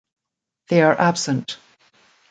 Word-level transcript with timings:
They 0.69 0.81
are 0.81 0.99
absent. 0.99 1.59